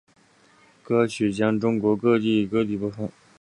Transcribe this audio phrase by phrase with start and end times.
[0.83, 2.05] 歌曲将于中国及
[2.41, 3.07] 世界各地播放。